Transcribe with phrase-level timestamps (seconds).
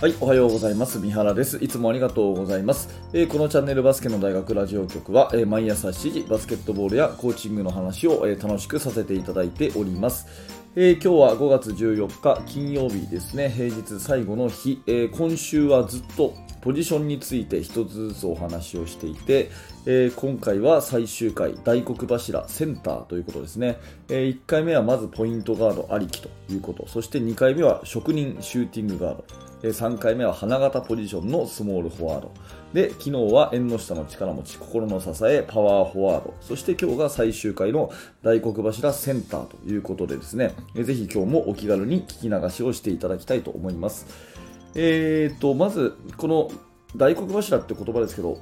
[0.00, 0.98] はい、おはようございます。
[0.98, 1.58] 三原です。
[1.60, 2.88] いつもありがとうございます。
[3.12, 10.26] えー、このチャンネルバスケの大学ラジオ局は、えー、毎朝7時バスケットボールやコーチングの話を、えー、楽しくさせていただいております。
[10.74, 13.50] え今日は5月14日金曜日ですね。
[13.50, 14.82] 平日最後の日。
[14.86, 16.32] え今週はずっと
[16.62, 19.50] ポジションについて一つずつお話をしていて、
[19.86, 26.86] えー、今回は最終回大黒柱センターということですね、えー、1回目はまずポイントガードありきということ。
[26.86, 29.24] そして2回目は職人シューティングガード、
[29.62, 32.32] えー、3回目は花形ポジションのスモールフォワード。
[32.74, 36.34] で昨日は縁の下の力持ち心の支えパワーフォワード。
[36.40, 37.90] そして今日が最終回の
[38.22, 44.06] 大黒柱センターということでですね、ぜひ今日もお気軽に聞き流しをしていただきたいと思います。
[44.74, 46.50] えーと、まず、この
[46.96, 48.38] 大黒柱って言葉ですけど、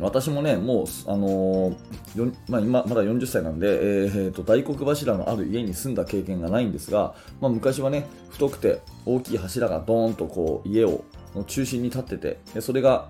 [0.00, 13.08] 私もね、もう、あのー、まあ、今まだ40歳なんで、えー、と大黒柱のある家に住んだ経験がないんですが、まあ、昔はね、太くて大きい柱がドーンとこう家をの中心に立ってて、それが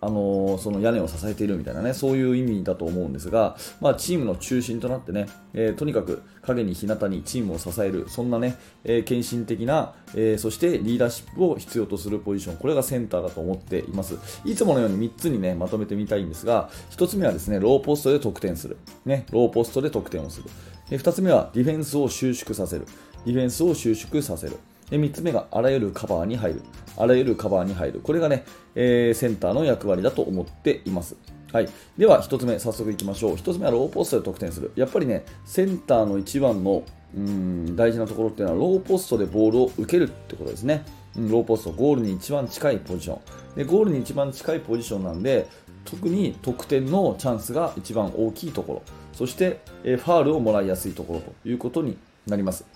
[0.00, 14.14] あのー、その屋根を支えているみたいなね、そういう意味だと思うんですが、まあ、チームの中心となってね、えー、とにかく影に日向にチームを支える、そんなね、えー、献身的な、えそしてリーダーシップを必要とするポジション、これがセンターだと思っています。
[14.44, 18.76] いつものように3つにね、まとめてみたいんですが、1つ目はですね、ローポストで得点する。
[19.04, 20.48] ね、ローポストで得点をする。
[20.90, 22.86] 2つ目はディフェンスを収縮させる。
[23.26, 24.56] ディフェンスを収縮させる。
[24.90, 26.62] で3つ目があらゆるカバーに入る。
[26.96, 28.00] あらゆるカバーに入る。
[28.00, 28.44] これがね、
[28.74, 31.16] えー、センターの役割だと思っています。
[31.52, 33.34] はい、では1つ目、早速いきましょう。
[33.34, 34.72] 1つ目はローポストで得点する。
[34.76, 36.82] やっぱりね、センターの一番の
[37.16, 40.84] うん大事なところっていうのは、ローポストでボールを受けるってことですね。
[41.16, 43.20] ローポスト、ゴールに一番近いポジション。
[43.56, 45.48] でゴールに一番近いポジションなんで、
[45.84, 48.82] 特に得点のチャンスが一番大きいところ、
[49.14, 52.66] そして、え、ファールをもらいやすいところということになります。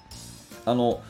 [0.65, 1.01] あの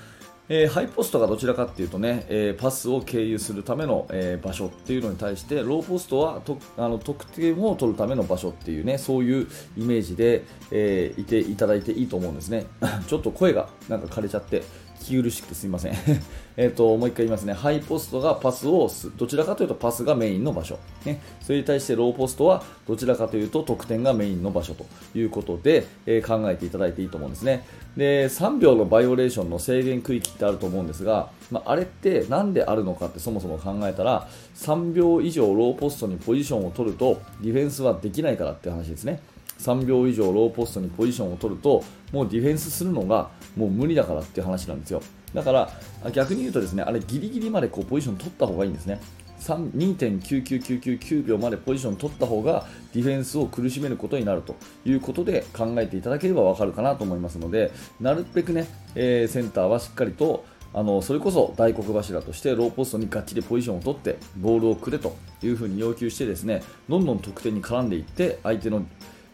[0.48, 12.66] えー、ハイポストがどちらかっていうとね、えー、パスを経由するための、えー、場所っていうのに対してローポストはとあの得点を取るための場所っていうねそういうイメージで、えいていただいていいと思うんですね。
[13.06, 14.62] ちょっと声がなんか枯れちゃって
[15.04, 15.94] き苦しくてすみません。
[16.56, 17.52] えともう一回言いますね。
[17.52, 24.84] ハイポストがパスをどちらかというとパスがメインの場所、ね、それに対してローポストはどちらかというと得点がメインの場所と。
[25.14, 27.64] いうことで、え考えていただいていいと思うんですね。
[27.96, 39.20] で3秒のバイオレーションの制限区域ってあると思うんですが、まあ、あれって何であるのかってそもそも考えたら3秒以上ローポストにポジションを取るとディフェンスはできないからって話ですね。
[39.58, 45.02] 3秒以上ローポストにポジションを取るともうディフェンスするのがもう無理だからっていう話なんですよ。
[45.34, 45.70] だから
[46.12, 49.00] 逆に言うとですねあれギリギリまでこうポジション取った方がいいんですね。
[49.42, 54.54] 2.99999秒までポジション取った方がディフェンスを苦しめることになると
[54.84, 68.86] いうことで考えていただければ分かるかなと思いますのでなるべくね、えー、センターはしっかりとあのそれこそ大黒柱としてローポストにがっちりポジションを取ってボールをくれというふうに要求してですねどんどん得点に絡んでいって相手の、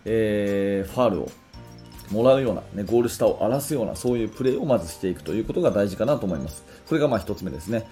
[0.08, 1.30] えー、ファールを
[2.10, 6.64] もらうような、ね、ゴール下を荒らすようなそういうプレーをまずしていくということが大事かなと思います。
[6.88, 7.86] これがまあ1つ目ですね。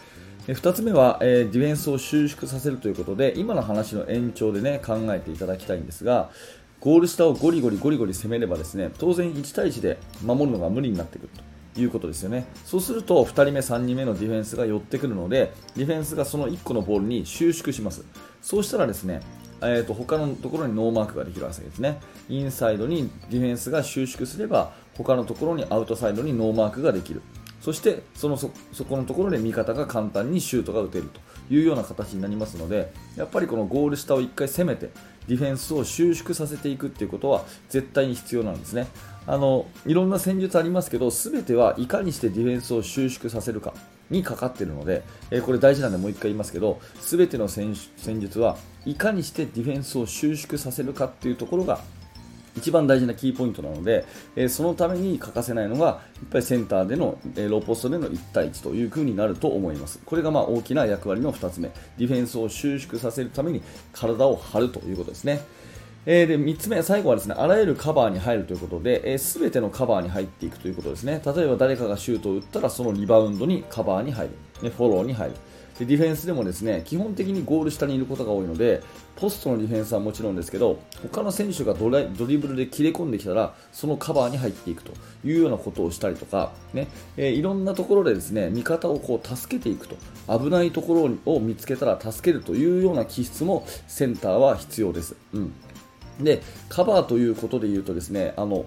[0.54, 6.30] 2つ目は、えー、ディフェンスを収縮させるということで今の話の延長で、ね、考えていただきたいんですが
[6.78, 11.30] ゴール下をゴリゴリゴリゴリ攻めればですね当然1対1で守るのが無理になってくる
[11.74, 18.04] ということですよねそうすると2人目、3人目のディフェンスが寄ってくるのでディフェンスがその1個のボールに収縮します
[18.40, 19.20] そうしたらですね
[19.62, 22.00] えーと、他のところにノーマークができるわけですね。
[22.28, 27.22] インサイドにディフェンスが収縮すれば他のところにアウトサイドにノーマークができる。
[27.60, 28.50] そしてそのそ
[28.84, 31.20] このところで味方が簡単にシュートが打てると
[31.50, 34.90] いうような形になりますのでやっぱりこのゴール下を1回攻めて
[35.28, 38.86] ディフェンスを収縮させていくということは絶対に必要なんですね。
[39.26, 43.74] あのいろんな戦術ありますけど全てはいかにしてディフェンスを収縮させるか
[44.08, 45.02] にかかっているので、
[45.32, 47.74] えこれ大事なんでもう1回言いますけど全ての戦
[48.20, 51.80] 術はいかにしてディフェンスを収縮させるかというところが
[52.56, 55.92] 一番大事なキーポイントなので、えそのために欠かせないのが、や
[56.24, 60.00] っぱりセンターでの、えローポストでの1対1という風になると思います。
[60.04, 61.70] これがまあ大きな役割の2つ目。
[61.98, 63.62] ディフェンスを収縮させるために
[63.92, 65.40] 体を張るということですね。
[66.08, 71.20] えー、で3つ目、最後はですねあらゆるカバーに入るということで、えー、てのカバーに入っていくということですね。
[71.24, 74.32] 例えば誰かがシュートを打ったらそのリバウンドにカバーに入る、
[74.62, 75.34] ね、フォローに入る。
[75.78, 78.82] でディフェンスでもですね基本的にゴール下にいることが多いので
[79.16, 81.90] ポストのディフェンスはもちろんですけど他の選手がド
[82.26, 84.92] リブルで切れ込んできたらそのカバーに入っていくと
[85.24, 89.96] いうようなことをしたりとか、ねえー、いろんなところでですね味方をこう助けていくと
[90.28, 90.94] 危ないとこ
[91.24, 95.16] ろを見つけたら助けるというような気質もセンターは必要です。
[95.32, 95.52] うん
[96.20, 98.64] でカバーということで言うとですねあの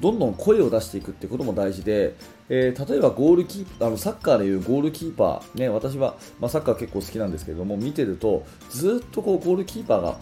[0.00, 2.14] どんどん声を出していくってことも大事で、
[2.48, 10.18] えー、例えばゴールキーパーあのサッカーでいうゴールキーパー、ね、私は、まあ、サッカー結構好きなんですけれども見てるとずっとこうゴールキーパーが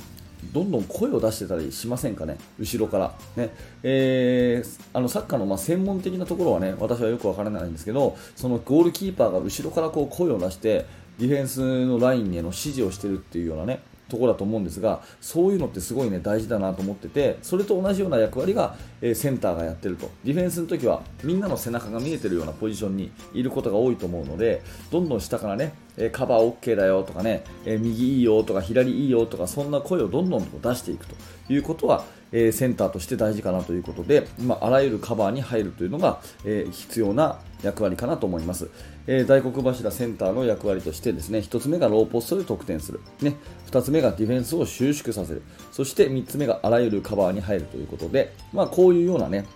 [0.53, 3.15] どんどん声を出してたりしませんかね、後ろから。
[3.37, 3.50] ね
[3.83, 10.87] えー、あのサッカーのま専門的なところはね私はよくわからないんですけど、そのゴールキーパーが後ろからこう声を出して、
[11.19, 20.11] ディフェンスのラインへの指示をしているっていうようなねところだと思うんですがそういうのってすごい、ね、大事だなと思っててそれと同じような役割が、え、センターがやってると。
[20.25, 31.15] ディフェンスの時はみんなの背中が見えてるようなポジションにいることが多いと思うのでどんどん下からね、え、カバー OK だよとかね、え、右いいよとか左いいよとかそんな声をどんどん出していくと。
[31.52, 38.70] いうことはえセンターとして大事かなということで、まあ、あらゆるカバーに入るというのが、え必要な役割かなと思います、
[39.06, 43.37] え大黒柱センターの役割としてですね1つ目がローポストで得点する、ね、
[43.70, 45.43] 2つ目がディフェンスを収縮させる。
[45.73, 49.47] そして3つ目があらゆるカバーに入るということで、まあ、こういうようなね、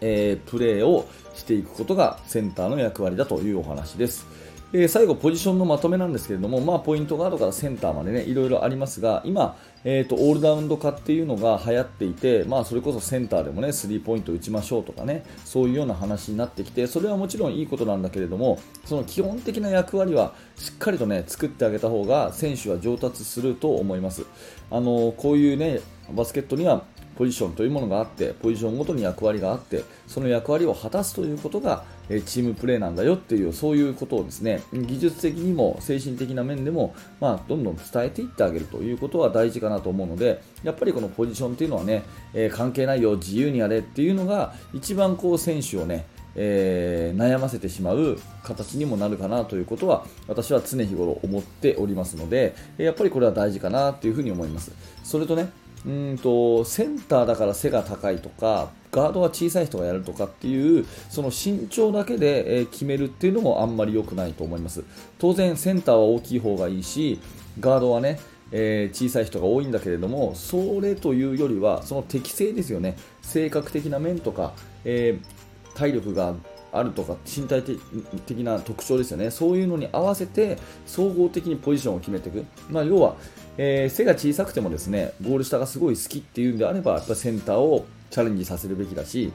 [0.00, 4.26] えー、プレーをしていくことがセンターの役割だというお話です。
[4.70, 9.56] えー、最後、ポジションのまとめなんですけれども、まあ、ポイントガードからセンターまでね、いろいろありますが、今、
[9.90, 24.26] えーと、オールラウンド化っていうのが流行っていて、まあ、それこそセンターでもね、スリーポイント打ちましょうとかね、そういうような話になってきて、それはもちろんいいことなんだけれども、その基本的な役割はしっかりとね、作ってあげた方が選手は上達すると思います。
[24.70, 25.80] あのこういうね、
[26.12, 26.84] バスケットには
[27.18, 42.04] ポジションというものがあってポジションごとに役割があってその役割を果たすということがチームプレーなんだよっていうそういうことをですね技術的にも精神的な面でも、まあ、どんどん伝えていってあげるということは大事かなと思うのでやっぱりこのポジションというのはね、
[42.34, 46.06] え、関係ないよ自由にやれっていうのが一番こう選手をね
[46.40, 54.70] えー、悩ませてしまう形にもなるかなということは私は常日頃思っておりますのでやっぱりこれは大事かなというふに思います。
[55.02, 55.50] それとね
[55.86, 64.82] うんとセンターだから背が高いとかガードは小さい人がやるとかっていうその身長だけで決めるっていうのもあんまり良くないと思います。
[65.18, 67.20] 当然センターは大きい方がいいし
[67.60, 68.18] ガードはね
[68.50, 72.96] えー、小さい人が多いんだけれどもそれというよりはその適性ですよね。
[73.20, 74.54] 性格的な面とか、
[74.84, 76.34] えー、体力が
[76.72, 79.30] あるとか身体的な特徴ですよね。
[79.30, 83.16] そういうのに合わせて総合的にポジションを決めていく、まあ、要は
[83.58, 89.32] えー、背が小さくてもですねゴール下がすごい好きっていうんであればやっぱセンターをチャレンジさせるべきだし、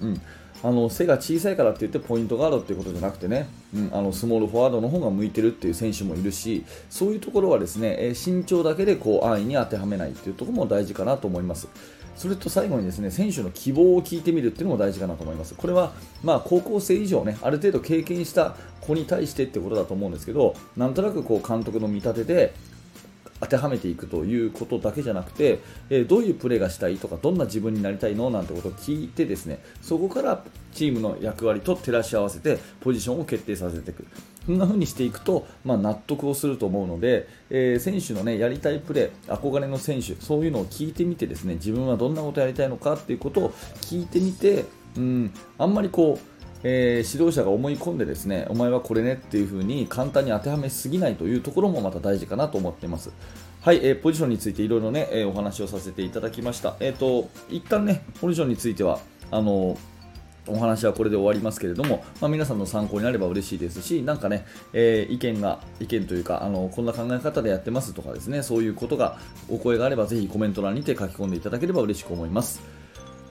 [0.00, 0.20] うん、
[0.62, 11.68] あの背が小さいからって言ってポイントガードっていうことじゃなくてね、うん、あのスモールフォワードの方が向いてるっていう選手もいるしそういうところはですね、えー、身長だけでこう安易に当てはめないっていうところも大事かなと思います。
[12.16, 15.54] それと最後にですね選手の希望を聞いてみるっていうのも大事かなと思います。
[15.54, 15.92] これは
[16.24, 22.54] まあ高校生以上ねある程度経験した子に対してってことだと思うんですけどなんとなくこう監督の見立てで
[23.40, 25.60] 当てはめていくということだけじゃなくて、
[25.90, 30.42] え、どういうプレーがしたいとかどんな自分になりたいのなんてことを聞いてですねそこから
[30.72, 34.06] チームの役割と照らし合わせてポジションを決定させていく。
[34.46, 43.50] そんな風にしていくと、まあ、納得をすると思うので、えー、選手の、ね、やりたいプレー憧れの選手そういうのを聞いてみてですね自分はどんなことをやりたいのかっていうことを
[43.80, 44.64] 聞いてみて
[44.96, 53.10] うんあんまりこうえー、指導者が思い込んでですねお前はこれねっていう風に簡単に当てはめすぎないというところもまた大事かなと思っています。
[53.60, 56.76] はい、えー、ポジションについていろいろね、えー、お話をさせていただきました。
[56.78, 59.00] えっ、ー、と、一旦ね、ポジションについては、
[59.32, 59.76] あの
[60.48, 72.62] お話はこれで終わりますけれども、まあ、皆さんの参考になれば嬉しいですし、なんかね、えー、意見が、意見というか、あの、こんな考え方でやってますとかですね、そういうことが、お声があればぜひコメント欄にて書き込んでいただければ嬉しく思います。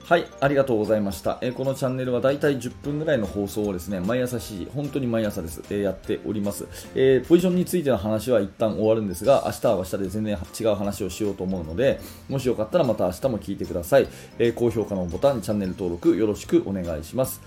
[0.07, 1.39] はい、ありがとうございました。
[1.41, 14.07] えー、このチャンネルはだいたい10分ぐらいの放送をですね、毎朝7時、本当に毎朝です、えー、やっております、えー、ポジションについての話は一旦終わるんですが、明日は明日で全然違う話をしようと思うので、もしよかったらまた明日も聞いてください。
[14.37, 17.41] え高評価のボタン、チャンネル登録よろしくお願いします。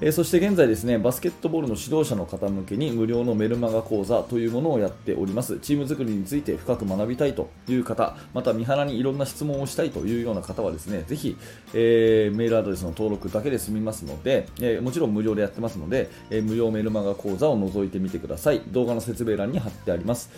[0.00, 5.58] えそして現在ですねバスケットボールの指導者の方向けに無料のメルマガ講座というものをやっております。
[5.58, 11.36] チーム作りについて深く学びたいという方また三原にいろんな質問をしたいというような方はですねぜひ、
[11.74, 18.60] えー、メールアドレスの登録だけで済みますので、えー、もちろん無料でやってますので、えー、無料メルマガ講座を覗いてみてください。
[18.68, 20.30] 動画の説明欄に貼ってあります。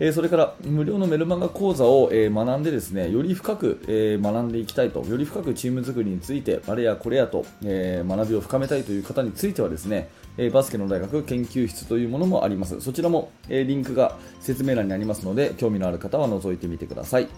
[0.00, 12.80] えそれから無料のメルマガ講座を、え学んでですねより深く、え学んでいきたいとより深くチーム作りについてあれやこれやと、え学びを深めたいという方についてはですね、えバスケの大学研究室というものもあります。
[12.80, 17.28] そちらも、えリンクが説明欄にありますので興味のある方は覗いてみてください。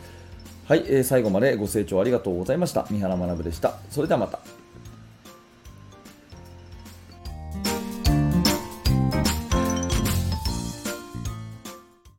[0.66, 2.86] はい、え最後までご清聴ありがとうございました。
[2.90, 3.75] 三原学でした。
[3.90, 4.55] それではまた。